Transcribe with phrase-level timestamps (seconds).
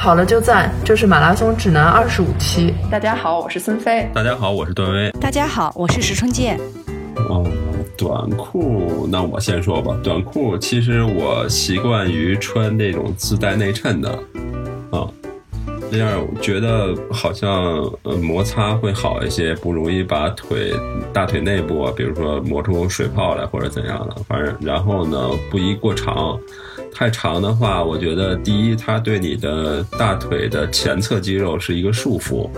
[0.00, 2.72] 跑了就赞，这是马拉松指南二十五期。
[2.90, 4.08] 大家好，我是孙飞。
[4.14, 5.10] 大家好，我是段威。
[5.20, 6.58] 大家好，我是石春健。
[7.28, 7.46] 哦，
[7.98, 9.94] 短裤，那我先说吧。
[10.02, 14.08] 短裤其实我习惯于穿那种自带内衬的，
[14.90, 15.04] 啊，
[15.92, 17.52] 这样我觉得好像
[18.04, 20.72] 呃摩擦会好一些，不容易把腿
[21.12, 24.16] 大腿内部啊，比如说磨出水泡来或者怎样的。
[24.26, 26.40] 反正然后呢，不宜过长。
[27.00, 32.50] 太长的话，我觉得第一，它对你的大腿的前侧肌肉是一个束缚，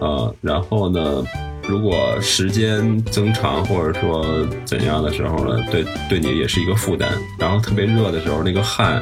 [0.00, 1.24] 呃，然后呢，
[1.68, 4.26] 如果时间增长或者说
[4.64, 7.08] 怎样的时候呢，对对你也是一个负担。
[7.38, 9.00] 然后特别热的时候，那个汗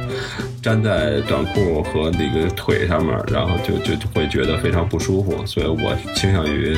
[0.62, 5.46] 粘在短裤和那个腿上面，然后就就会觉得非常不舒服。
[5.46, 6.76] 所以我倾向于，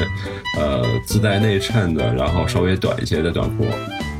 [0.57, 3.67] 呃，自带内衬的，然后稍微短一些的短裤。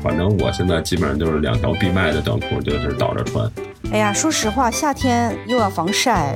[0.01, 3.49] 反正我现在基本上就是两条闭麦的短裤，就是倒着穿。
[3.91, 6.35] 哎呀，说实话，夏天又要防晒，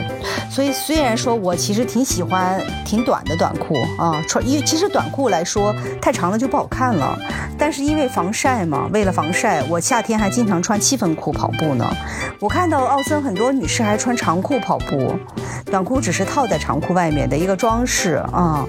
[0.49, 7.17] 所以虽然说我其实挺喜欢挺短的短裤啊，穿因为其实短裤来说太长了就不好看了，
[7.57, 11.87] 但是因为防晒嘛，为了防晒，我夏天还经常穿七分裤跑步呢。
[12.39, 15.15] 我看到奥森很多女士还穿长裤跑步，
[15.65, 18.65] 短裤只是套在长裤外面的一个装饰啊。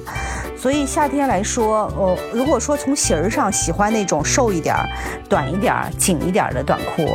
[0.65, 4.89] 所以夏天来说，呃，如果说从型儿上喜欢那种瘦一点儿、
[5.29, 7.07] 短一点儿、紧一点儿的短裤，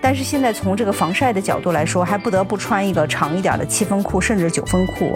[0.00, 5.12] 但是现在从这个防晒的角度来说，还不得不穿一个长一点的七分裤甚至九分裤，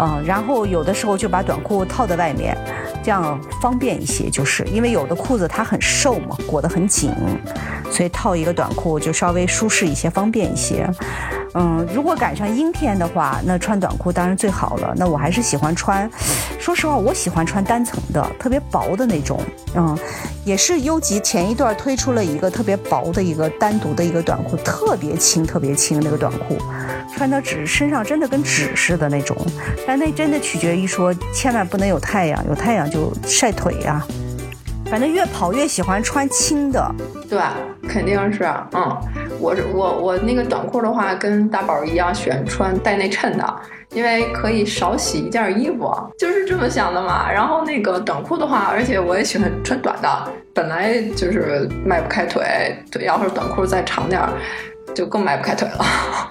[0.00, 2.56] 嗯，然后有的时候就把短裤套在外面，
[3.02, 7.12] 这样方便一些，就是因为有的裤子它很瘦嘛，裹得很紧，
[7.90, 10.88] 所以套一个短裤就稍微舒适一些，方便一些。
[11.60, 14.94] 嗯，如果赶上阴天的话，那穿短裤当然最好了。
[14.96, 16.08] 那我还是喜欢穿，
[16.60, 19.40] 说实话，我喜欢穿单层的，特别薄的那种。
[19.74, 19.98] 嗯，
[20.44, 26.56] 也是优吉前一段推出了一个特别薄的一个单独的一个短裤，特别轻，特别轻那个短裤，
[27.16, 29.36] 穿到纸身上真的跟纸似的那种。
[29.84, 34.06] 但那真的取决于说，千万不能有太阳，有太阳就晒腿呀。
[34.90, 36.94] 反正越跑越喜欢穿轻的，
[37.28, 37.38] 对，
[37.88, 38.96] 肯定是，嗯，
[39.38, 43.56] 我我我那个短裤的话，跟大宝一样，喜欢穿带内衬的，
[43.90, 47.30] 因为可以少洗一件衣服，就是这么想的嘛。
[47.30, 50.08] 然后那个短裤的话，而且我也喜欢穿短的，
[50.54, 52.42] 本来就是迈不开腿，
[52.90, 54.30] 腿要是短裤再长点儿。
[54.94, 55.84] 就更迈不开腿了，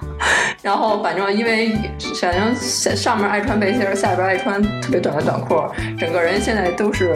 [0.62, 1.72] 然后反正因为
[2.20, 2.54] 反正
[2.96, 5.62] 上面爱穿背心，下边爱穿特别短的短裤，
[5.98, 7.14] 整个人现在都是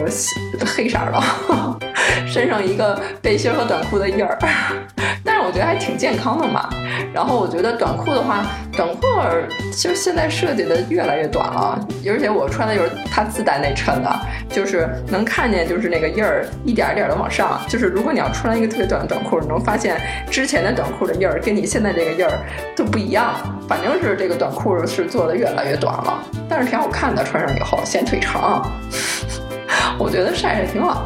[0.65, 1.21] 黑色的，
[2.27, 4.37] 身上一个背心和短裤的印儿。
[5.25, 6.69] 但是我觉得还挺健康的嘛。
[7.13, 9.01] 然后我觉得短裤的话，短裤
[9.71, 14.19] 其实现在设计的越来越短了，而且我穿的就是它自带内衬的，
[14.49, 17.61] 就是能看见就是那个印儿一点一点的往上。
[17.69, 22.31] 就是如果你要穿一个特别短的短裤，你能发现之前的短裤的印儿跟你现在这个印儿
[22.75, 23.33] 都不一样。
[23.67, 28.69] 反正是这个短裤是做的越来越短了，但是挺好看的，穿上以后显腿长，
[29.97, 31.05] 我觉得晒晒挺好。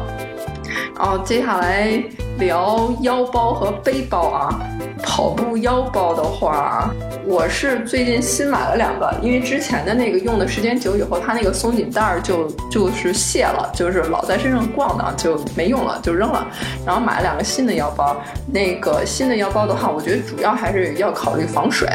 [0.96, 2.02] 然后接下来。
[2.38, 4.60] 聊腰包和背包啊，
[5.02, 6.88] 跑步腰包的话，
[7.26, 16.46] 我是最近新买了两个，因为之前的那个用的时间久以后，它那个松紧带儿就就是卸了，就是老在身上逛呢，就没用了，就扔了。
[16.86, 21.88] 然后买了两个新的腰包，那个新的腰包的话，我觉得主要还是要考虑防水。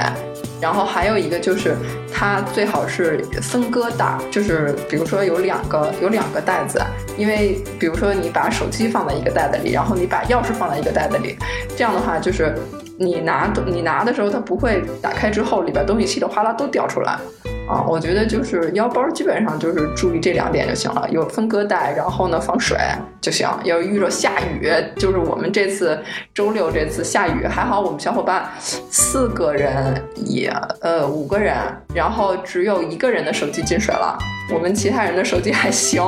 [0.64, 1.76] 然后还有一个就是，
[2.10, 6.82] 它最好是分割袋，就是比如说有两个有两个袋子，
[7.18, 11.38] 因为比如说你把手机放在一个袋子里，然后你把钥匙放在一个袋子里，
[11.76, 12.56] 这样的话就是
[12.98, 17.20] 你拿你拿的时候它不会打开之后里边东西稀里哗啦都掉出来。
[17.68, 22.78] 啊，我觉得就是腰包基本上就是注意这两点就行了，有分割带，然后呢防水
[23.22, 23.48] 就行。
[23.64, 25.98] 要遇着下雨，就是我们这次
[26.34, 31.56] 周六这次下雨，还好我们小伙伴四个人也呃五个人，
[31.96, 34.18] 然后只有一个人的手机进水了，
[34.54, 36.04] 我们其他人的手机还行，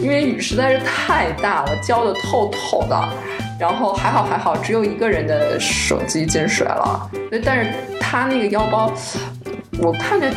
[0.00, 3.08] 因为雨实在是太大了，浇的透透的，
[3.60, 7.10] 然后还好还好，只有一个人的手机进水了，
[7.44, 7.70] 但是
[8.00, 8.90] 他那个腰包。
[9.80, 10.28] 我看着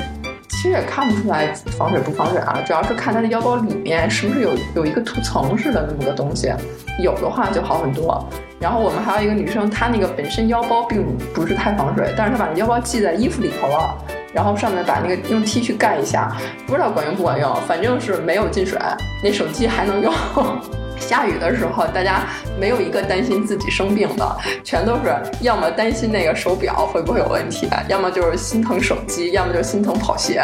[0.47, 6.53] 其实也看不出来防水不防水啊，主要是看它的腰包里面是不是有有一个涂层似的那么个东西，
[6.99, 8.23] 有的话就好很多。
[8.59, 11.03] 然后我们还有一个女生，她那个本身腰包并
[11.33, 13.97] 不是太防水，但是她把腰包系在衣服里头了，
[14.31, 18.77] 然后上面把那个用 T 恤盖一下，不知道管用不管用，反正是没有进水，
[19.23, 20.13] 那手机还能用。
[21.01, 22.25] 下雨的时候，大家
[22.59, 30.42] 没有一个担心自己生病的，全都是要么担心那个手表会不会有问题，要么就是心疼手机，要么就心疼跑鞋。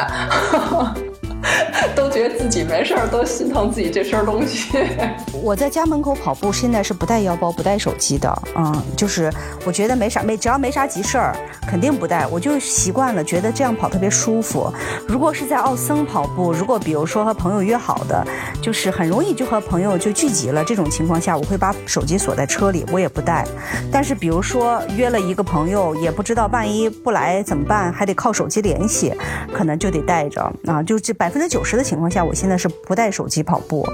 [1.96, 4.78] 都觉得自己没事儿，都心疼自己这身东西。
[5.42, 8.42] 我在家门口跑步，现在是不带腰包、不带手机的。
[8.56, 9.32] 嗯，就是
[9.66, 11.36] 我觉得没啥，没只要没啥急事儿，
[11.68, 12.26] 肯定不带。
[12.28, 14.72] 我就习惯了，觉得这样跑特别舒服。
[15.08, 18.26] 如果是在奥森跑步，如果比如说和朋友约好的，
[18.62, 20.64] 就是很容易就和朋友就聚集了。
[20.64, 23.46] 这种情况下，我会把手机锁在车里，我也不带。
[23.92, 29.14] 但是比如说约了一个朋友，也不知道万一不来怎么办，还得靠手机联系，
[29.54, 30.82] 可能就得带着啊。
[30.84, 33.86] 就这百百分之九十的情况下，我现在是不带手机跑步，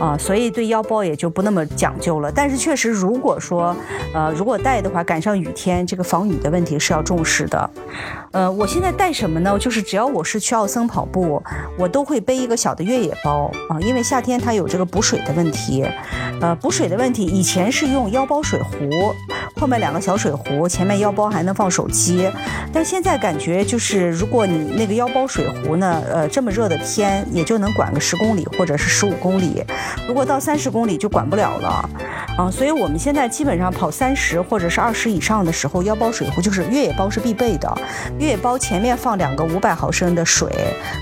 [0.00, 2.28] 啊，所以对腰包也就不那么讲究了。
[2.34, 3.76] 但是确实，如果说，
[4.12, 7.70] 呃，如果带的话，赶上雨天，这个防雨的问题是要重视的。
[8.32, 9.56] 呃，我现在带什么呢？
[9.60, 11.40] 就是只要我是去奥森跑步，
[11.78, 15.86] 我都会背一个小的越野包啊，因为夏天它有这个补水的问题。
[16.40, 19.14] 呃，补水的问题，以前是用腰包水壶，
[19.60, 22.28] 后面两个小水壶，前面腰包还能放手机。
[22.72, 29.62] 但现在感觉就是，如果你那个腰包水壶呢，呃，这么热的天，也就能管个十公里或者是十五公里。
[30.08, 31.88] 如果到三十公里就管不了了。
[32.38, 37.70] 啊，所以我们现在基本上跑三十或者是二十以上的时候，腰包水壶就是越野包是必备的。
[38.18, 40.50] 越野包前面放两个五百毫升的水，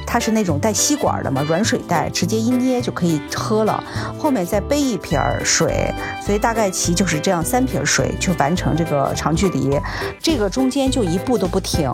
[0.04, 3.82] 它是那种带吸管的嘛，软水袋，直接一捏就可以喝了。
[4.18, 5.94] 后面再背一瓶水，
[6.26, 9.78] 所以大概其就是这样三瓶水就完成这个长距离。
[10.18, 11.88] 这个中间就一步都不停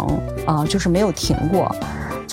[0.47, 1.71] 啊，就是没有停过。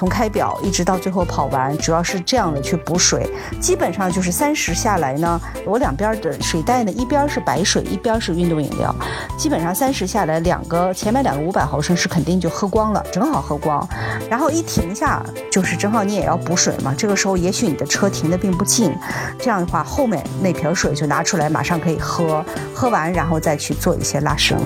[0.04, 3.26] 从开表一直到最后跑完，主要是这样的去补水，
[3.62, 8.94] 基本上就是三十下来呢，我两边的水袋呢，一边是白水，一边是运动饮料，
[9.38, 13.88] 基本上三十下来，两个前面两个五百毫升是肯定就喝光了，正好喝光，
[14.30, 18.94] 然后一停下就是正好你也要补水嘛，这个时候也许你的车停的并不近，
[19.40, 22.44] 这样的话后面那瓶水就拿出来马上可以喝，
[22.76, 24.58] 喝完然后再去做一些拉伸，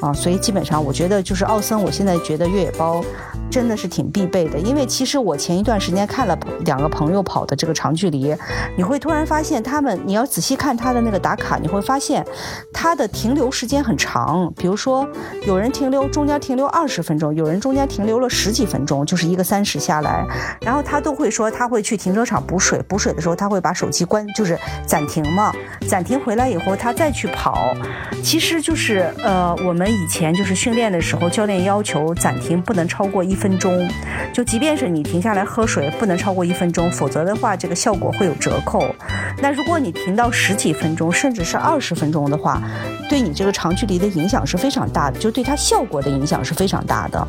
[0.00, 3.04] 啊，所以基本上我觉得就是奥森，我现在觉得越野包。
[3.52, 8.34] 真的是挺必备的，因为其实我前一段时间看了两个朋友跑的这个长距离，
[8.78, 12.24] 你会突然发现他们，你要仔细看他的那个打卡，你会发现
[12.72, 14.50] 他的停留时间很长。
[14.56, 15.06] 比如说，
[15.46, 20.26] 有人停留中间停留二十分钟，有人中间停留了十几分钟，就是一个三十下来，
[20.62, 25.52] 然后他都会说他会去停车场补水，补水的时候他会把手机关，就是暂停嘛，
[25.86, 27.74] 暂停回来以后他再去跑。
[28.22, 33.41] 其实就是呃，我们以前就是训练的时候，教练要求暂停不能超过一。
[33.42, 33.90] 分钟，
[34.32, 38.94] 就即便是你停下来喝水，不能超过一分钟，否则的话，这个效果会有折扣。
[39.38, 42.62] 那如果你停到十几分钟，甚至是二十分钟的话，
[43.10, 47.26] 对你这个长距离的影响是非常大的，就对它效果的影响是非常大的，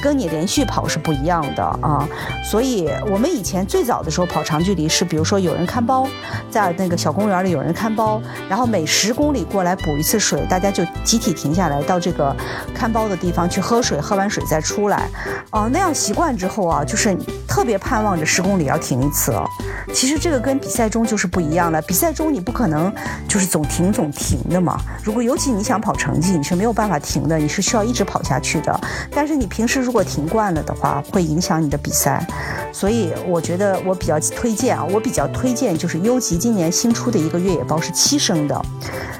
[0.00, 2.08] 跟你连续跑是不一样的啊。
[2.44, 6.06] 所以我们以前最早的时候跑长距离是，比如说有人看包，
[6.48, 12.34] 在那个小公园里有人看包，然后每十公里过来补一次水，大家就集体停下来到这个
[12.72, 15.08] 看包的地方去喝水，喝完水再出来。
[15.56, 17.16] 哦，那样习惯之后啊，就是
[17.48, 19.32] 特别盼望着十公里要停一次。
[19.94, 22.92] 其实这个跟比赛中就是不一样的，比赛中你不可能
[23.26, 24.78] 就是总停总停的嘛。
[25.02, 28.78] 如果尤其你想跑成绩，你是没有办法停的，你是需要一直跑下去的。
[29.10, 32.26] 但是你平时如果停惯了的话，会影响你的比赛。
[32.70, 38.62] 所以我觉得我比较推荐啊，我比较推荐就是优吉今年新出的一个越野包是七升的，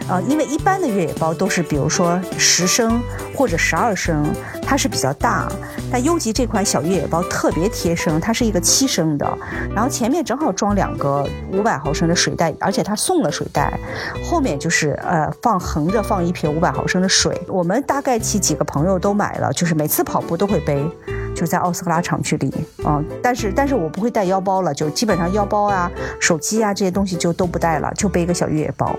[0.07, 3.01] 呃，因为一般的越野包都是比如说十升
[3.37, 4.25] 或者十二升，
[4.63, 5.47] 它是比较大，
[5.93, 9.39] 但优吉这款小越野包特别贴身，它是一个七升的，
[9.75, 13.79] 然后前面正好装两个五百毫升的水袋，而且它送了水袋，
[14.25, 17.39] 后面就是呃放横着放一瓶五百毫升的水。
[17.47, 20.89] 我们大概其几个朋友都买了，就是每次跑步都会背。
[21.35, 22.51] 就在奥斯克拉长距离，
[22.87, 28.97] 嗯，但是但是我不会带腰包了，就基本上腰包啊、手机啊这些东西就都不带了，就背一个小越野包。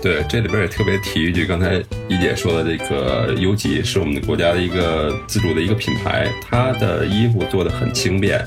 [0.00, 1.74] 对，这里边也特别提一句，刚才
[2.08, 8.44] 一姐说的，这个优吉是我们的国家的一个自主的一个品牌，它的衣服做的很轻便，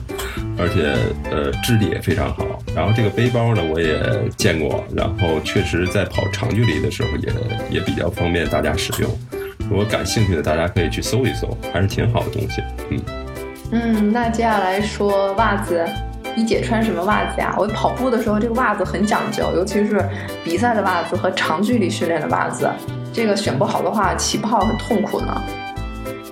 [0.57, 0.93] 而且
[1.31, 2.61] 呃质地也非常好。
[2.75, 3.97] 然后这个背包呢，我也
[4.35, 9.09] 见过，然后确实在跑长距离的时候也也比较方便大家使用。
[9.69, 12.99] 如果感兴趣的，大家可以去搜一搜，还是挺好的东西，嗯。
[13.71, 15.83] 嗯，那接下来说袜子，
[16.35, 17.55] 你姐穿什么袜子呀？
[17.57, 20.05] 我跑步的时候，这个袜子很讲究，尤其是
[20.43, 22.69] 比赛的袜子和长距离训练的袜子，
[23.13, 25.41] 这个选不好的话，起泡很痛苦呢。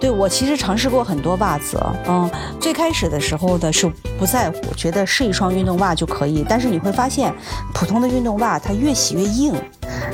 [0.01, 2.29] 对我其实尝试过很多袜子，嗯，
[2.59, 7.33] 最开始的时候的是不在乎，觉得是一双运动袜就可以，但是你会发现，
[7.73, 9.55] 普通的运动袜它越洗越硬，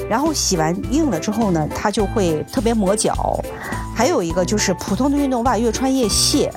[0.08, 3.40] 然后洗完硬了之后呢，它就会特别磨脚，
[3.96, 6.48] 还有一个就是普通的运动袜越穿越细。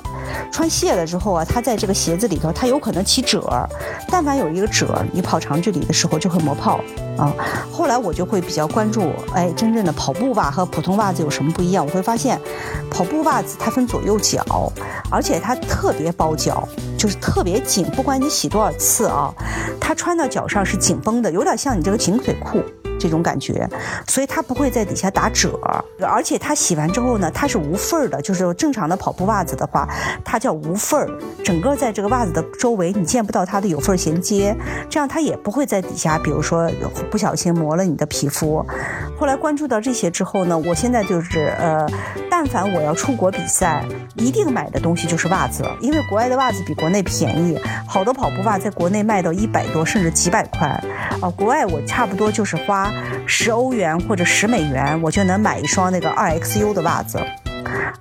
[0.51, 3.67] 穿卸了之后啊，它在这个鞋子里头，它有可能起褶儿。
[4.09, 6.79] 但凡有一个褶儿，你跑长距离的时候就会磨泡
[7.17, 7.33] 啊。
[7.71, 11.85] 后来我就会比较关注，哎，真正的跑步袜和普通袜子有什么不一样？
[11.85, 12.39] 我会发现，
[12.89, 14.71] 跑步袜子它分左右脚，
[15.09, 16.67] 而且它特别包脚。
[16.95, 19.33] 就是特别紧，不管你洗多少次啊，
[19.77, 22.63] 它穿到脚上是紧绷的，有点像你这个紧腿裤。
[22.99, 23.67] 这种感觉，
[24.07, 25.59] 所以它不会在底下打褶，
[26.01, 29.87] 而且它洗完之后呢，它是无缝儿的，就是正常的跑步袜子的话，
[30.23, 31.09] 它叫无缝儿，
[31.43, 34.55] 整个在这个袜子的周围你见不到它的有缝衔接，
[34.89, 36.69] 这样它也不会在底下，比如说
[37.11, 38.65] 不小心磨了你的皮肤。
[39.19, 41.85] 后来关注到这些之后呢，我现在就是呃，
[42.29, 43.85] 但凡我要出国比赛，
[44.15, 50.67] 一定买的东西就是袜子，因为国外的袜子比国内便宜，好多跑步袜在国内卖到一百多甚至几百块，
[51.21, 52.92] 啊，国外我差不多就是花。
[53.25, 57.19] 十欧元或者十美元，我就能买一双那个二 XU 的袜子。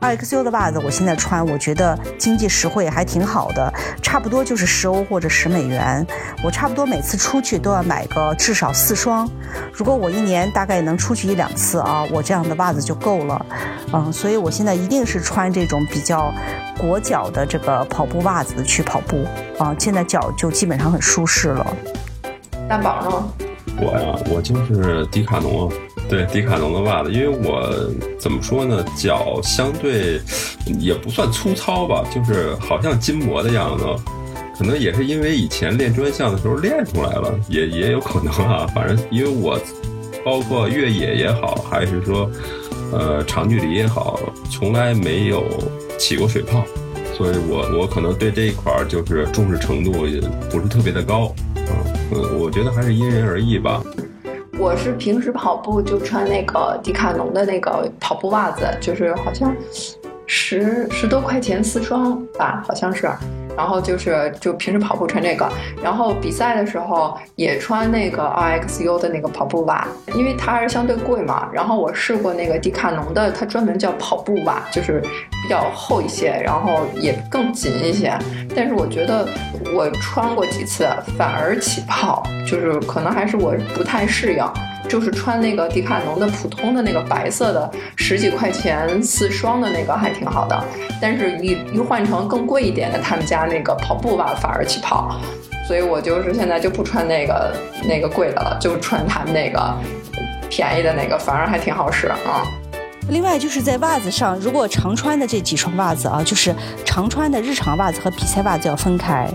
[0.00, 3.72] 二 XU 的袜子，我现在穿，我觉得经济实惠，还挺好的。
[4.02, 6.04] 差不多就是十欧或者十美元，
[6.42, 9.30] 我差不多每次出去都要买个至少四双。
[9.72, 13.46] 如果我一年大概能出去一两次啊，我这样的袜子就够了。
[13.92, 16.34] 嗯，所以我现在一定是穿这种比较
[16.78, 19.24] 裹脚的这个跑步袜子去跑步
[19.58, 21.66] 啊，现在脚就基本上很舒适了。
[22.68, 23.41] 大宝呢？
[23.80, 25.70] 我呀，我就是迪卡侬，
[26.08, 27.68] 对迪卡侬的袜子，因为我
[28.18, 30.20] 怎么说呢，脚相对
[30.78, 33.84] 也不算粗糙吧，就是好像筋膜的样子，
[34.56, 38.66] 可能也是因为以前练专项的时候练出来了，也也有可能啊。
[38.74, 39.58] 反正因为我
[40.24, 42.30] 包括越野也好，还是说
[42.92, 45.44] 呃长距离也好，从来没有
[45.98, 46.62] 起过水泡，
[47.16, 51.34] 所以我我可能对这一块就是重视程度也不是特别的高。
[52.38, 53.82] 我觉得还是因人而异吧。
[54.58, 59.54] 我是平时跑步就穿那个迪卡侬的那个跑步袜子，就是好像
[60.26, 63.10] 十十多块钱四双吧，好像是。
[63.56, 65.48] 然后就是就平时跑步穿这个，
[65.82, 71.48] 然后比赛的时候也穿那个 RXU 的那个跑步袜，因为它还是相对贵嘛。
[71.52, 78.16] 然后我试过那个迪卡侬的，它专门叫跑步袜，就是比较厚一些，然后也更紧一些。
[78.54, 79.26] 但是我觉得
[79.74, 84.44] 我穿过几次，反而起泡，就是可能还是我不太适应。
[84.92, 90.64] 就是穿那个迪卡侬的普通的那个白色的，十几块钱四双的那个还挺好的，
[91.00, 95.18] 但是一一换成更贵一点的，他们家那个跑步袜反而起泡，
[95.66, 97.56] 所以我就是现在就不穿那个
[97.88, 99.74] 那个贵的了，就穿他们那个
[100.50, 102.44] 便宜的那个，反而还挺好使啊。
[103.08, 106.54] 另外就是在袜子上，如果常穿的这几双袜子啊，就是
[106.84, 109.28] 常穿的日常袜子和比赛袜子要分开，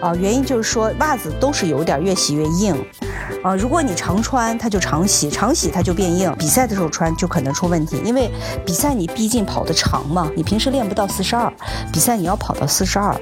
[0.00, 2.74] 啊，原因就是说袜子都是有点越洗越硬。
[3.42, 6.32] 啊，如果你常穿，它就常洗，常洗它就变硬。
[6.38, 8.30] 比赛的时候穿就可能出问题，因为
[8.64, 11.52] 比赛你毕竟跑得长嘛，你平时练不到四十二，
[11.92, 13.14] 比赛你要跑到四十二，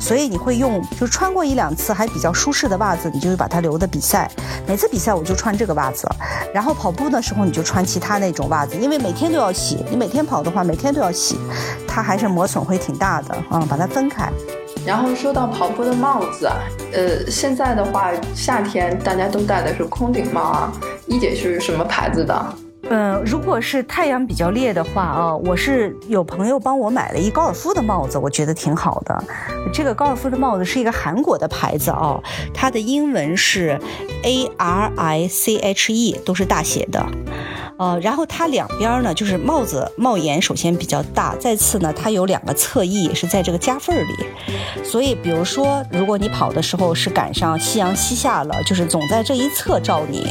[0.00, 4.28] 所以你会用就穿过一两次还比较舒适的袜子，你就把它留的比赛。
[4.66, 6.08] 每次比赛我就穿这个袜子，
[6.52, 11.38] 然后跑步的时候你就穿其他那种袜子，因为每天都要洗，你每天跑的话每天都要洗，
[11.86, 14.30] 它还是磨损会挺大的啊，把它分开。
[14.86, 16.50] 然后说到跑步的帽子，
[16.92, 20.72] 呃，现在的话，夏天大家都戴的是空顶帽啊。
[21.06, 22.54] 一姐是什么牌子的？
[22.90, 29.24] 嗯，如果是太阳比较烈的话啊，我是有朋友帮我买了一高尔夫的帽子，我觉得挺好的。
[29.74, 32.18] 这个高尔夫的帽子是一个韩国的牌子啊，
[32.54, 33.78] 它的英文是
[34.22, 37.04] A R I C H E，都是大写的。
[37.78, 44.14] 呃，然后它两边呢，就是帽子帽檐首先比较大，再次呢，它有两个侧翼是在这个夹缝里，
[44.84, 50.26] 所以比如说，如果你跑的时候是赶上夕阳西下了，就是总在这一侧照你，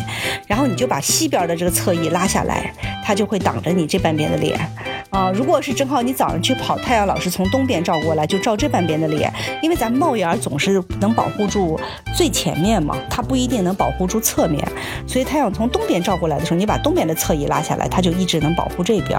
[0.45, 2.73] 然后你就把西边的这个侧翼拉下来，
[3.03, 4.59] 它就会挡着你这半边的脸。
[5.09, 11.79] 啊，如果是正好你早上去跑，太阳老是从东边照过来，就照这半边的脸，因为咱帽檐总是能保护住
[12.13, 14.61] 最前面嘛，它不一定能保护住侧面，
[15.07, 19.17] 所以太阳从东边照过来的时候，你把东边的侧翼拉下来，它就一直能保护这边。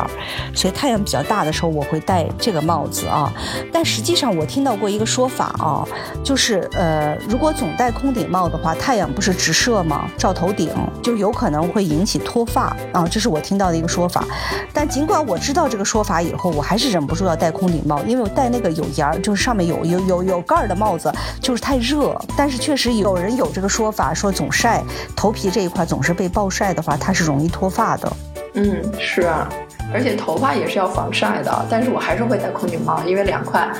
[0.54, 3.32] 所以太阳比较大的时候，我会戴这个帽子啊。
[3.72, 5.88] 但实际上我听到过一个说法啊，
[6.22, 10.10] 就是呃，如果总戴空顶帽的话，太阳不是直射吗？
[10.18, 10.70] 照头顶
[11.02, 14.26] 就有可能会引起脱发啊，这是我听到的一个说法。
[14.74, 15.77] 但尽管我知道这。
[15.78, 21.08] 这个说法以后，我还是忍不住要戴空顶帽，因为我戴那个有檐儿，就是上面有有有有盖儿的帽子，
[21.40, 22.20] 就是太热。
[22.36, 24.82] 但是确实有人有这个说法，说总晒
[25.14, 28.12] 头皮这一块总是被暴晒的话，它是容易脱发的。
[28.54, 29.48] 嗯，是啊，
[29.94, 31.66] 而且头发也是要防晒的。
[31.70, 33.70] 但是我还是会戴空顶帽，因为凉快。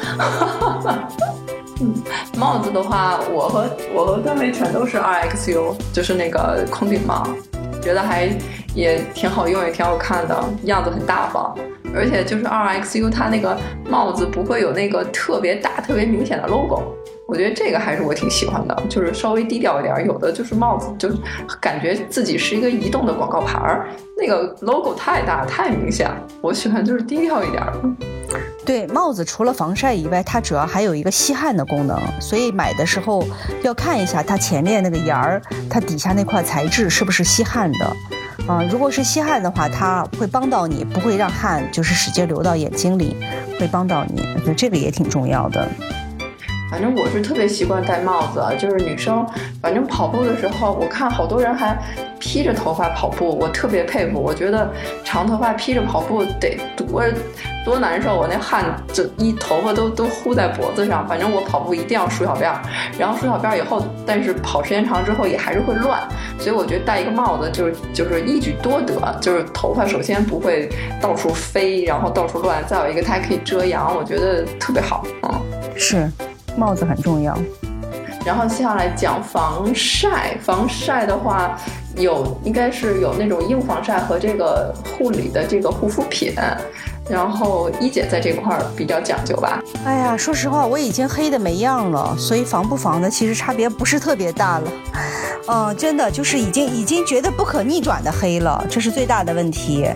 [1.83, 1.93] 嗯，
[2.37, 7.27] 帽子的话，我和我和段位全都是 RXU，就是那个空顶帽，
[7.83, 8.29] 觉得还
[8.73, 11.53] 也挺好用，也挺好看的，样子很大方。
[11.95, 16.83] 而且就是 RXU，它那个帽子不会有那个特别大、特别明显的 logo，
[17.27, 20.07] 我觉得这个还是我挺喜欢的，就是稍微低调一点。
[20.07, 21.09] 有的就是帽子，就
[21.61, 26.11] 感觉自己是一个移动的广告牌儿，那个 logo 太大太明显。
[26.41, 27.63] 我喜欢就是低调一点。
[28.65, 33.27] 对，帽子除了防晒以外，它主要还有一个吸汗的功能，所以买的时候
[33.63, 35.41] 要看一下它前面那个沿儿，
[35.71, 37.97] 它底下那块材质是不是吸汗的。
[38.49, 43.15] 啊，如果是吸汗的话，它会帮到你，不会让汗就是使劲流到眼睛里，
[43.61, 44.23] 会帮到你。
[44.35, 45.69] 我觉得这个也挺重要的。
[46.71, 49.27] 反正我是特别习惯戴帽子，就是女生，
[49.63, 51.77] 反正跑步的时候，我看好多人还
[52.19, 54.21] 披着头发跑步，我特别佩服。
[54.21, 54.71] 我觉得
[55.05, 57.03] 长头发披着跑步得多
[57.65, 61.07] 多难受，我那汗就一头发都都糊在脖子上。
[61.09, 62.61] 反正我跑步一定要梳小辫儿，
[62.99, 66.01] 然后梳小辫儿以后，但是跑时间长之后也还是会乱，
[66.39, 70.69] 所以我觉得戴一个帽子就是就是一举多得，就是头发首先不会
[71.01, 75.41] 到处飞，然后到处乱，再有一个它还可以遮阳，我觉得特别好，嗯，
[75.75, 76.11] 是。
[76.59, 77.39] 帽子很重要，
[78.27, 80.37] 然后接下来讲防晒。
[80.43, 81.57] 防晒的话，
[81.97, 86.35] 有应该是有那种硬防晒和这个护理的这个护肤品。
[87.09, 89.63] 然后一姐在这块儿比较讲究吧？
[89.85, 94.73] 哎呀，说实话，我已经黑的没样了，所以防不防的其实差别不是特别大了。
[95.51, 99.89] 嗯，真的就是已经已经觉得不可逆转的黑了，这是最大的问题。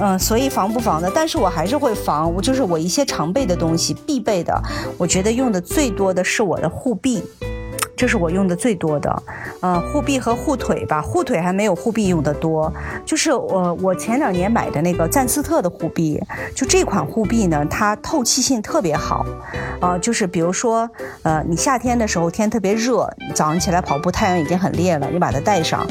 [0.00, 2.32] 嗯，所以防不防的，但是我还是会防。
[2.34, 4.60] 我就是我一些常备的东西，必备的，
[4.96, 7.22] 我觉得用的最多的是我的护臂。
[7.98, 9.22] 这是我用的最多的，
[9.60, 12.72] 呃，护臂和护腿吧，护腿还没有护臂用的多。
[13.04, 16.22] 就是我我前两年买的那个赞斯特的护臂，
[16.54, 19.26] 就这款护臂呢，它透气性特别好，
[19.80, 20.88] 啊，就是比如说，
[21.24, 25.84] 呃，你夏天的时候天特别热，早上起来跑步太阳已经很烈了，你把它戴上。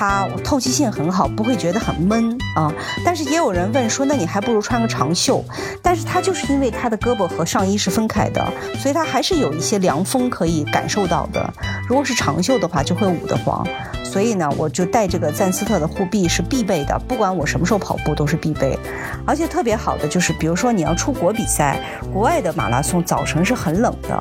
[0.00, 2.72] 它透气性很好，不会觉得很闷啊。
[3.04, 5.44] 但是也有人问说，那你还不如穿个长袖。
[5.82, 11.52] 但是它就是因为它的胳膊和上衣是分开的，所以它还是有一些凉风可以感受到的。
[11.86, 13.66] 如果是长袖的话，就会捂得慌。
[14.10, 18.76] 所以呢，我就带这个赞斯特的护臂是必备的，不管我什么时候跑步都是必备。
[19.24, 21.80] 而且特别好的就是，比如说你要出国比赛，
[22.12, 24.14] 国外的马拉松早晨是很冷的。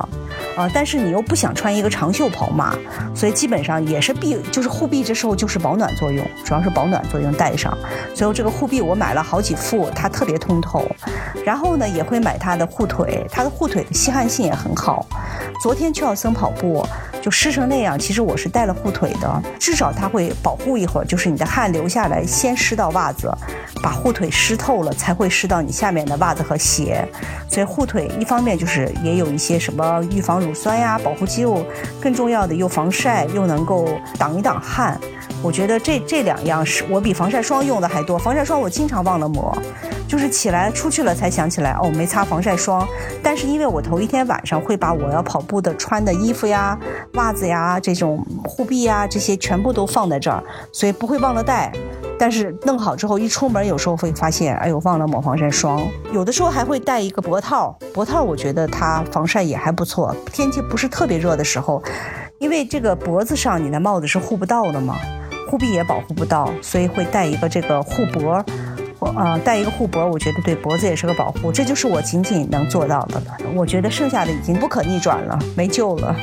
[0.55, 2.75] 啊，但是你又不想穿一个长袖跑马，
[3.15, 7.75] 所以基本上也是必，就是护臂，这时候就是保暖作用，主要是保暖作用带上。
[8.13, 10.85] 所以这个护臂我买了好几副，它特别通透。
[11.43, 15.07] 然后呢，也会买它的护腿，它的护腿吸汗性也很好。
[15.63, 16.85] 昨天去奥森跑步。
[17.21, 21.05] 就湿成那样，其实我是带了护腿的，至少它会保护一会儿。
[21.05, 23.31] 就是你的汗流下来，先湿到袜子，
[23.83, 27.07] 把护腿湿透了，才会湿到你下面的袜子和鞋。
[27.49, 31.65] 所以护腿一方面就是也有一些什么预防乳酸呀，保护肌肉，
[32.01, 34.99] 更重要的又防晒又能够挡一挡汗。
[35.41, 39.57] 我觉得这这两样是我比防晒霜用的还多，防晒霜我经常忘了抹。
[40.07, 42.85] 就是起来出去了才想起来哦，没擦防晒霜。
[43.21, 46.77] 但是因为我头一天晚上会把我要跑步的穿的衣服呀、
[47.13, 51.71] 袜子呀、这种护臂呀这些全部都放在这儿，所以不会忘了带。
[52.17, 55.81] 但是弄好之后一出门，有时候会发现，哎呦，忘了抹防晒霜。
[56.11, 60.13] 有的时候还会带一个脖套，脖套我觉得它防晒也还不错。
[60.33, 61.81] 天气不是特别热的时候，
[62.39, 64.97] 因为这个脖子上你的帽子是护不到的嘛，
[65.49, 68.45] 护臂也保护不到，所以会戴一个这个护脖。
[68.99, 73.37] 我啊，戴一个护脖，我觉得对脖子也是个保护，这就是我仅仅能做到的了。
[73.55, 76.15] 我觉得剩下的已经不可逆转了，没救了。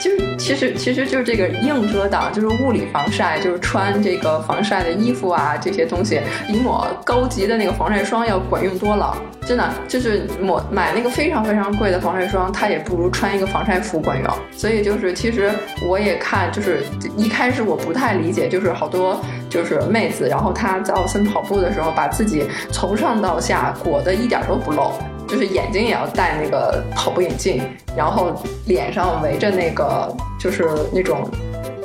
[0.00, 9.16] 就 是其实其实就是这个硬遮挡，就是物理防晒，就是穿这个防晒的衣服啊，这些东西比抹高级的那个防晒霜要管用多了。
[9.46, 14.34] 真的，就是抹买那个非常非常贵的防晒霜，它也不如穿一个防晒服管用。
[14.50, 15.50] 所以就是其实
[15.86, 16.82] 我也看，就是
[17.16, 24.92] 一开始我不太理解，就是好多就是妹子，然后她在奥森跑步的时候，把自己从上到下裹得一点都不漏。
[25.26, 27.62] 就是眼睛也要戴那个跑步眼镜，
[27.96, 28.32] 然后
[28.66, 31.28] 脸上围着那个就是那种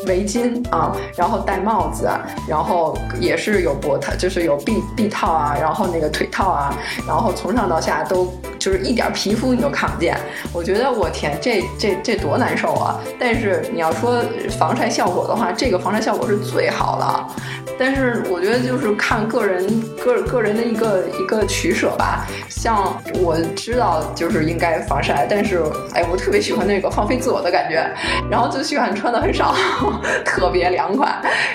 [0.07, 2.09] 围巾啊，然后戴帽子，
[2.47, 6.73] 然后也是有脖套，就是有臂臂套啊，然后那个腿套啊，
[7.07, 10.17] 然后从上到下都就是一点皮肤你都看不见。
[10.53, 12.99] 我觉得我天，这这这多难受啊！
[13.19, 14.21] 但是你要说
[14.57, 17.43] 防晒效果的话，这个防晒效果是最好的。
[17.79, 19.65] 但是我觉得就是看个人
[20.03, 22.27] 个个人的一个一个取舍吧。
[22.49, 25.63] 像我知道就是应该防晒，但是
[25.93, 27.89] 哎，我特别喜欢那个放飞自我的感觉，
[28.29, 29.55] 然后就喜欢穿的很少，
[30.25, 31.07] 特别凉快。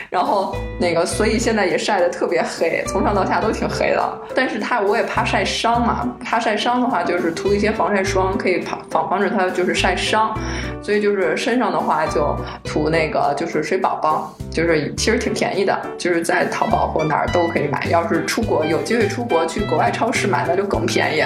[0.08, 4.20] 然后那个，所以现在也晒得特别黑，从上到下都挺黑的。
[4.34, 10.34] 但是它我也怕晒伤嘛，怕晒伤的话就是涂一些防晒霜，可以防防防止它就是晒伤。
[10.80, 17.87] 所以就是身上的话就涂那个就是水宝宝，就是其实挺便宜的，就是在淘宝或哪儿都可以买。
[17.90, 21.24] 要是出国有机会出国去国外超市买，那就更便宜。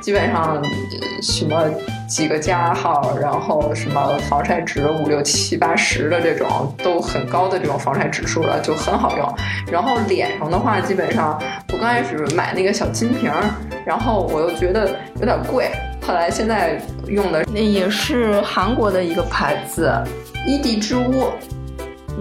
[0.00, 0.62] 基本上
[1.22, 1.62] 什么
[2.08, 9.34] 几个加号，然后什么防晒值五六七八十的这种都很高的这种防晒指数了，就很好用。
[9.70, 11.38] 然后脸上的话，基本上
[11.72, 13.30] 我刚开始买那个小金瓶，
[13.84, 15.70] 然后我又觉得有点贵，
[16.06, 19.92] 后来现在用的那也是韩国的一个牌子，
[20.46, 21.26] 伊地之屋。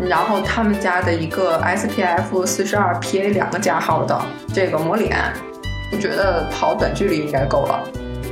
[0.07, 4.19] 然后他们家的一个 SPF 四十二 PA 两个加号的
[4.53, 5.17] 这个抹脸，
[5.91, 7.83] 我觉得跑短距离应该够了。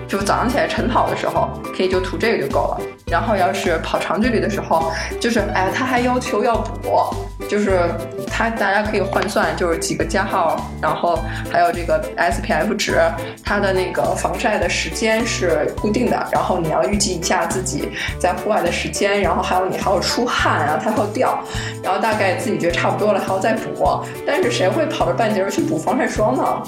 [0.07, 2.81] 就早上起来晨跑的时候，可以就涂这个就够了。
[3.09, 6.99] 然后要是跑长距离的时候，就是哎，他还要求要补，
[7.47, 7.79] 就是
[8.29, 11.17] 他大家可以换算，就是几个加号，然后
[11.49, 12.99] 还有这个 SPF 值，
[13.43, 16.27] 它的那个防晒的时间是固定的。
[16.31, 17.89] 然后你要预计一下自己
[18.19, 21.39] 在户外的时间，然后还有你还要出汗，然后它还要掉，
[21.81, 24.03] 然后大概自己觉得差不多了，还要再补。
[24.25, 26.61] 但是谁会跑着半截去补防晒霜呢？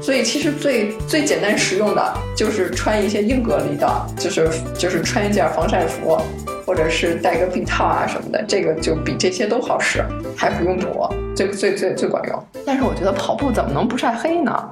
[0.00, 6.18] 所以其实最最简单实用的就是穿一些硬隔离的，就是就是穿一件防晒服，
[6.66, 10.04] 或者是戴个臂套啊什么的，这个就比这些都好使，
[10.36, 12.46] 还不用补，这个最最最管用。
[12.64, 14.70] 但是我觉得跑步怎么能不晒黑呢？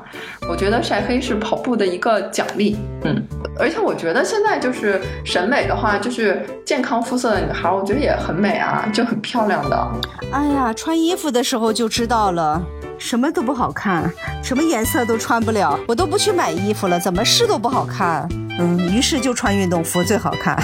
[0.48, 3.22] 我觉得晒黑是跑步的一个奖励，嗯，
[3.58, 9.90] 而且我觉得现在就是审美的话，就是健康肤色的女孩，我觉得也很美啊，就很漂亮的。
[10.32, 12.62] 哎呀，穿衣服的时候就知道了。
[12.98, 14.10] 什么都不好看，
[14.42, 18.28] 什么颜色都穿不了，我都不去买衣服了，怎么试都不好看。
[18.58, 20.58] 嗯，于是就穿运动服最好看。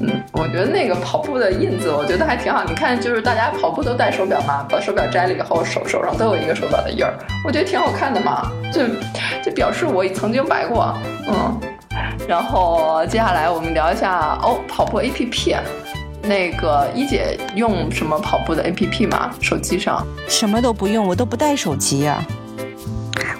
[0.00, 2.62] 嗯，我觉得那个跑步的印子，我觉得还挺好。
[2.62, 7.12] 你看，就是大家跑步都戴手表嘛，把手表摘了以后，手手上都有一个手表的印儿，
[7.44, 8.50] 我觉得挺好看的嘛。
[8.72, 8.82] 就
[9.44, 10.96] 就表示我曾经白过。
[11.26, 11.60] 嗯，
[12.28, 15.56] 然后接下来我们聊一下哦，跑步 APP。
[16.28, 19.34] 那个一姐用什么跑步的 APP 吗？
[19.40, 22.22] 手机上什么都不用，我都不带手机呀，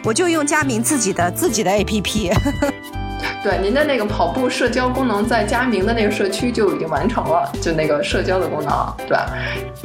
[0.02, 2.32] 我就用佳明自己的自己的 APP。
[3.42, 9.18] 对，您的那个跑步社交功能在佳明的那个社区就已经完成了，就那个社交的功能，对，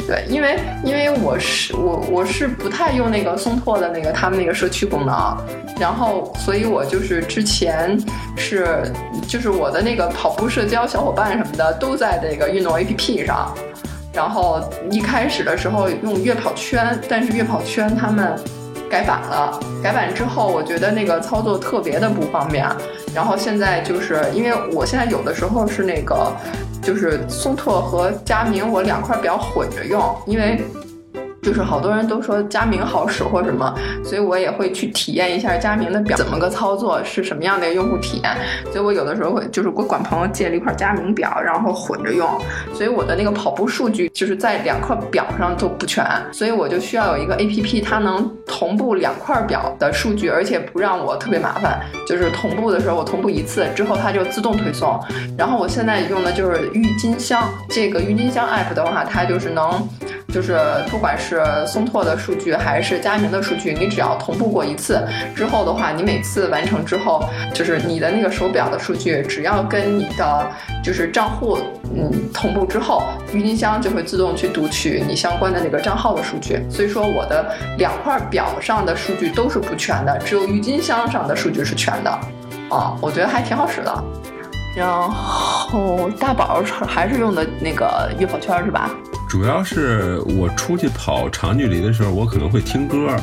[0.08, 5.38] 对，因为因为我是我我是不太用那个松拓的那个他们那个社区功能，
[5.80, 7.98] 然后所以我就是之前
[8.36, 8.84] 是
[9.28, 13.54] 就是我的那个跑步社交小伙伴什么的都在这个运动 APP 上，
[14.14, 18.36] 然后一开始的时候用悦跑圈，但是悦跑圈他们。
[18.94, 22.64] 改版了，改版之后，我觉得那个操作特别的不方便。
[23.12, 26.32] 然后现在就是因为我现在有的时候是那个，
[26.80, 30.64] 就是松拓和佳明，我两块表混着用，因为。
[31.44, 38.36] 就是好多人都说佳明好使或什么，所以我也会去体验一下佳明的表怎么个操作，是什么样的用户体验。
[38.72, 42.28] 所以我有的时候会就是我管朋友借了一块佳明表，然后混着用。
[42.74, 51.82] 所以我的那个跑步数据就是在两块表上都不全，所以我就需要有一个 A P P，它能同步两块表的数据，而且不让我特别麻烦。
[52.08, 54.98] 就是同步的时候我同步一次之后它就自动推送。
[55.38, 59.70] 然后我现在用的就是郁金香这个郁金香 App 的话，它就是能。
[60.34, 70.50] 就是不管是松拓的数据还是佳明的数据，你只要同步过一次之后的话，你每次完成之后，就是你的那个手表的数据，只要跟你的
[70.84, 71.60] 就是账户
[71.96, 76.60] 嗯同步之后，郁金香就会自动去读取你相关的那个账号的数据。
[76.68, 82.10] 所以说我的两块表上的数据都是不全的，只有郁金香上的数据是全的。
[82.70, 84.04] 啊，我觉得还挺好使的。
[84.76, 88.90] 然后大宝还是用的那个悦跑圈是吧？
[89.30, 93.16] 主要是我出去跑长距离的时候，我可能会听歌，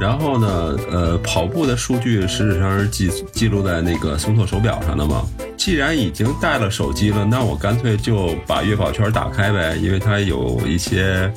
[0.00, 5.22] 然后呢，呃，跑步的数据实质上是记记录在那个松拓手表上的嘛。
[5.58, 11.30] 既然已经带了手机了，那我干脆就把悦跑圈打开呗，因为它有一些。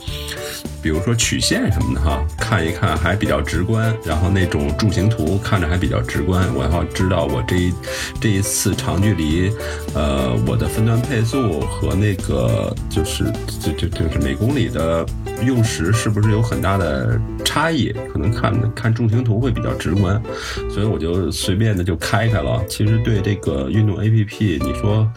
[0.84, 3.96] 比如说曲线什么的哈，看一看还比较直观。
[4.04, 6.44] 然后那种柱形图看着还比较直观。
[6.56, 7.74] 我要知道我这一
[8.20, 9.52] 这一次长距离，
[9.94, 15.06] 呃，我的分段配速和那个就是就就就是每公里的
[15.46, 17.94] 用时是不是有很大的差异？
[18.12, 20.20] 可能看看柱形图会比较直观，
[20.68, 22.60] 所以我就随便的就开开了。
[22.68, 25.08] 其实对这个运动 A APP，你说，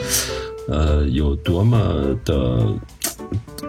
[0.69, 1.79] 呃，有多么
[2.25, 2.67] 的，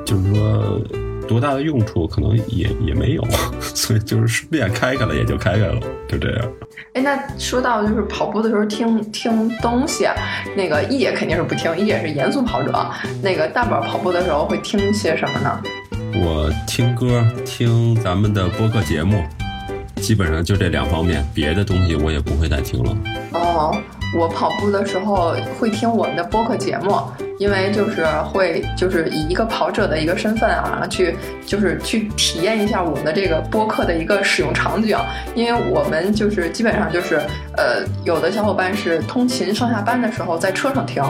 [0.06, 0.82] 就是说。
[1.28, 3.28] 多大的用处可能也也没有，
[3.60, 6.48] 所以就是顺便开开了，也就开开了，就这样。
[6.94, 10.06] 哎，那说到就是跑步的时候听听东西，
[10.56, 12.72] 那个一姐肯定是不听，一姐是严肃跑者。
[13.24, 15.64] 那个大宝跑步的时候会听些什么呢？
[16.24, 19.24] 我听歌，听咱们的播客节目，
[19.96, 22.96] 基本上就这两方面，别的东西我也不会再听了。
[23.34, 23.76] 哦。
[24.18, 26.96] 我跑步的时候会听我们的播客节目，
[27.38, 34.98] 因为就是会就是以一个跑者的一个身份啊，去就是去体验一下我们的这个播客的一个使用场景，
[35.36, 37.22] 因为我们就是基本上就是
[37.58, 41.04] 呃，有的小伙伴是通勤上下班的时候在车上听，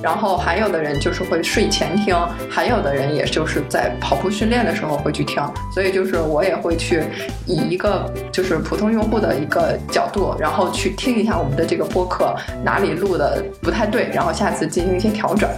[0.00, 2.16] 然后还有的人就是会睡前听，
[2.48, 5.42] 还有的人也就是在跑步训练的时候会去听。
[5.74, 7.02] 所以就是我也会去
[7.46, 15.48] 以一个就是普通用户的一个角度，然后去听一下我们的这个播客哪里录的不太对，然后下次进行一些调整。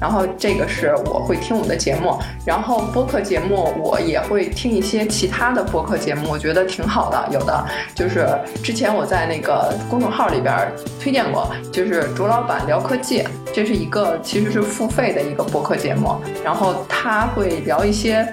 [0.00, 7.28] 然后这个是我会听我们的节目，然后播客节目我也会听一些其他的播客节目，我觉得挺好的。
[7.30, 8.28] 有的就是
[8.62, 18.26] 之前我在那个公众号里边推荐过，就是卓老板聊科技，这是一个其实是付费的一个播客节目，然后他会聊一些。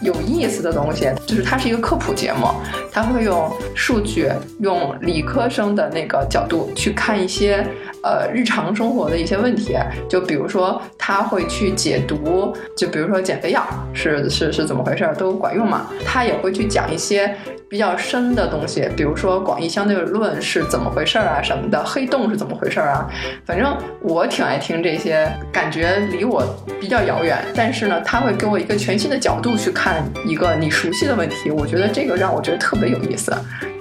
[0.00, 2.46] 有意思的东西，就是它是一个科普节目，
[2.92, 4.30] 它会用数据，
[4.60, 7.66] 用理科生的那个角度去看一些
[8.02, 9.76] 呃日常生活的一些问题，
[10.08, 15.86] 就比如说他会去解读，就比如说减肥药是是是怎么回事儿，都管用吗？
[16.04, 17.34] 他也会去讲一些。
[17.70, 23.06] 比较深的东西，比如说广义相对论是怎么回事儿啊什么的，黑洞是怎么回事儿啊？
[23.44, 26.42] 反正我挺爱听这些，感觉离我
[26.80, 33.30] 比较遥远，但是呢，他会给我一个全新的角度去看一个你熟悉的问题，我觉得这个让我觉得特别有意思。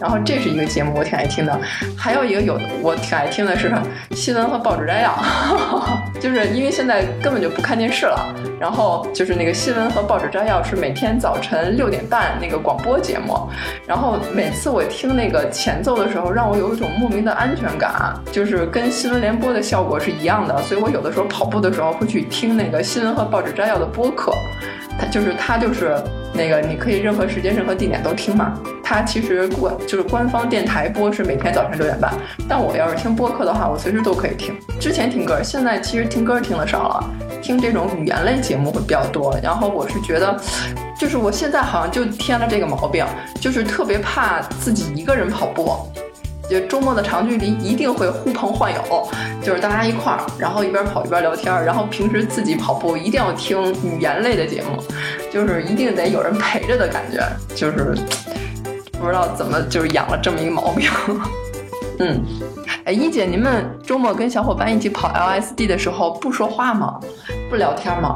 [0.02, 1.58] 然后这是一个节目，我挺爱听的。
[1.98, 3.70] 还有一个有我挺爱听的是
[4.18, 5.16] 新闻和报纸摘要，
[6.20, 13.48] 就是因为现在根本就不看电视了，然后就是那个新闻和报纸摘要是每天早晨六点半那个广播节目。
[13.86, 20.60] 然后每次我听那个前奏的时候，让我有一种莫名的安全感，就是跟新闻联播的效果是一样的。
[20.64, 24.34] 所以我有的时候跑步的时候会去听那个新闻和报纸摘要的播客，
[25.00, 25.96] 它就是它就是
[26.34, 28.58] 那个你可以任何时间、任何地点都听嘛。
[28.90, 32.14] 它其实官就是官方电台播是每天早晨六点半，
[32.48, 34.58] 但我要是听播客的话，我随时都可以听。
[34.80, 37.10] 之前听歌，现在其实听歌听的少了，
[37.42, 39.38] 听这种语言类节目会比较多。
[39.44, 40.40] 然后我是觉得。
[40.98, 43.06] 就是我现在好像就添了这个毛病，
[43.42, 45.78] 就是特别怕自己一个人跑步，
[46.50, 49.08] 就周末的长距离一定会呼朋唤友，
[49.44, 54.82] 就是大家一块儿，然后一边跑一边聊天儿，然后平时自己跑步一定要听语言类的节目，
[55.30, 57.22] 就是一定得有人陪着的感觉，
[57.54, 57.94] 就是
[59.00, 60.90] 不知道怎么就是养了这么一个毛病。
[62.00, 62.24] 嗯，
[62.86, 67.00] 哎，一姐，你们周末跟小伙伴一起跑 LSD 的时候不说话吗？
[67.50, 68.16] 不聊天吗？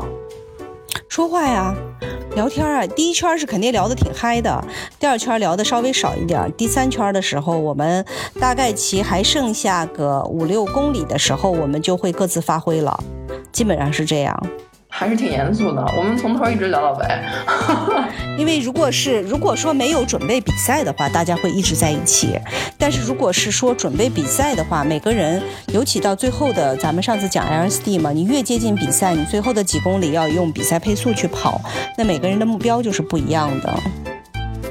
[1.07, 1.73] 说话呀，
[2.35, 2.85] 聊天啊。
[2.87, 4.63] 第一圈是肯定聊得挺嗨的，
[4.99, 6.51] 第二圈聊的稍微少一点。
[6.55, 8.05] 第三圈的时候，我们
[8.39, 12.97] 大概骑还剩下个五六公里的时候，我们就会各自发挥了，
[13.51, 14.47] 基本上是这样。
[15.01, 17.05] 还是挺严肃的，我们从头一直聊到尾。
[18.37, 22.39] 因为如果是如果说没有准备比赛的话，大家会一直在一起；
[22.77, 25.41] 但是如果是说准备比赛的话，每个人
[25.73, 31.59] 尤其到最后的，咱们上次讲 LSD 嘛，你越接近比赛，你最后的几公里要用比赛配速去跑，
[31.97, 33.73] 那每个人的目标就是不一样的。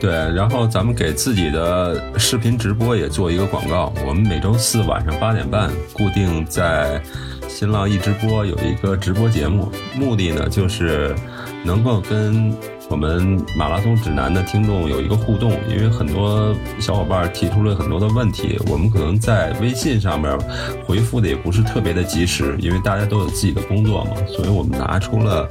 [0.00, 7.02] 对，然后咱们给自己的视频直播也做一个广告，我们每周四晚上八点半固定在。
[7.50, 11.14] 新浪一直播有一个直播节目，目的呢就是
[11.62, 12.54] 能够跟
[12.88, 20.38] 我们马拉松指南的听众有一个互动，因为很多小伙伴提出了很多的问题，我们可能在微信上面
[20.86, 25.48] 回复的也不是特别的及时，因为大家都有自己的工作嘛，所以我们拿出了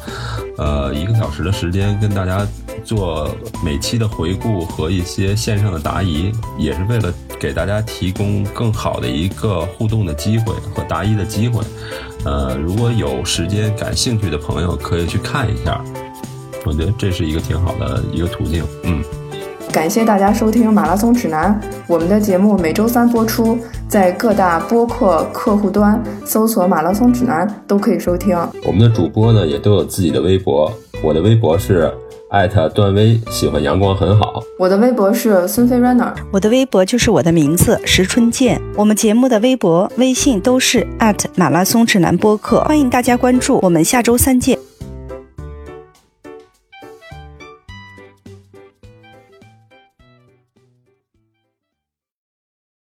[0.58, 2.48] 呃一个小时的时间跟大家
[2.84, 3.30] 做
[3.64, 7.14] 每期的回顾和一些线上的答疑，也是为了。
[7.40, 11.64] 给大家提供更好的一个互动的机会和答疑的机会，
[12.26, 15.82] 呃，如果有时间感兴趣的朋友可以去看一下，
[16.66, 18.66] 我觉得这是一个挺好的一个途径。
[18.84, 19.02] 嗯，
[19.72, 28.38] 感谢大家收听《马拉松指南》，我们的节目每周三播出，在各大播客客户端搜索“马拉松指南”都可以收听。
[28.66, 30.70] 我们的主播呢也都有自己的微博，
[31.02, 31.90] 我的微博是。
[32.30, 34.44] 艾特段威喜欢阳光很好。
[34.58, 38.62] 我的微博是孙飞 runner，我的微博就是我的名字石春健。
[38.76, 43.60] 我们节目的微博、微信都是艾特马拉松指南播客，欢迎大家关注。
[43.64, 44.69] 我们下周三见。